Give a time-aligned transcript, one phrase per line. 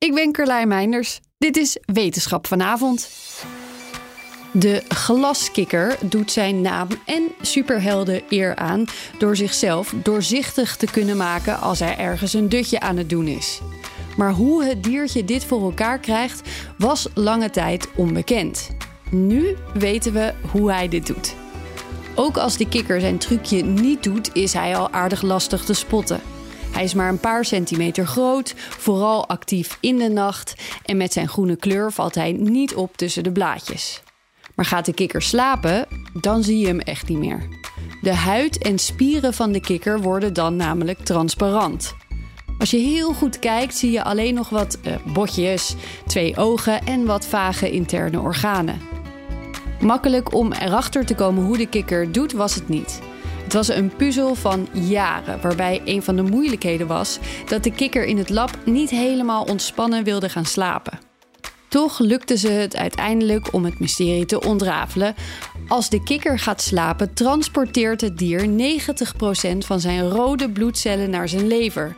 [0.00, 1.20] Ik ben Carlijn Meinders.
[1.38, 3.10] Dit is Wetenschap vanavond.
[4.52, 8.84] De glaskikker doet zijn naam en superhelden eer aan
[9.18, 13.60] door zichzelf doorzichtig te kunnen maken als hij ergens een dutje aan het doen is.
[14.16, 18.70] Maar hoe het diertje dit voor elkaar krijgt, was lange tijd onbekend.
[19.10, 21.34] Nu weten we hoe hij dit doet.
[22.14, 26.20] Ook als de kikker zijn trucje niet doet, is hij al aardig lastig te spotten.
[26.72, 31.28] Hij is maar een paar centimeter groot, vooral actief in de nacht en met zijn
[31.28, 34.02] groene kleur valt hij niet op tussen de blaadjes.
[34.54, 35.86] Maar gaat de kikker slapen,
[36.20, 37.48] dan zie je hem echt niet meer.
[38.00, 41.94] De huid en spieren van de kikker worden dan namelijk transparant.
[42.58, 45.74] Als je heel goed kijkt, zie je alleen nog wat eh, botjes,
[46.06, 48.80] twee ogen en wat vage interne organen.
[49.80, 53.00] Makkelijk om erachter te komen hoe de kikker doet, was het niet.
[53.50, 58.04] Het was een puzzel van jaren, waarbij een van de moeilijkheden was dat de kikker
[58.04, 60.98] in het lab niet helemaal ontspannen wilde gaan slapen.
[61.68, 65.14] Toch lukte ze het uiteindelijk om het mysterie te ontrafelen.
[65.68, 68.48] Als de kikker gaat slapen, transporteert het dier
[69.54, 71.94] 90% van zijn rode bloedcellen naar zijn lever.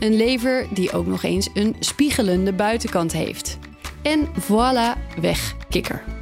[0.00, 3.58] Een lever die ook nog eens een spiegelende buitenkant heeft.
[4.02, 6.21] En voilà, weg kikker.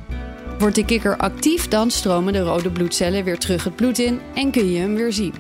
[0.60, 4.50] Wordt de kikker actief, dan stromen de rode bloedcellen weer terug het bloed in en
[4.50, 5.34] kun je hem weer zien.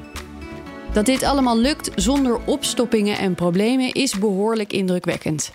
[0.92, 5.52] Dat dit allemaal lukt zonder opstoppingen en problemen is behoorlijk indrukwekkend.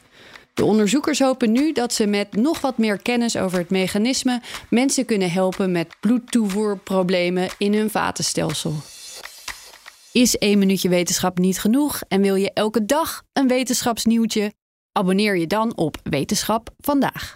[0.54, 5.06] De onderzoekers hopen nu dat ze met nog wat meer kennis over het mechanisme mensen
[5.06, 8.74] kunnen helpen met bloedtoevoerproblemen in hun vatenstelsel.
[10.12, 14.54] Is één minuutje wetenschap niet genoeg en wil je elke dag een wetenschapsnieuwtje?
[14.92, 17.36] Abonneer je dan op Wetenschap vandaag.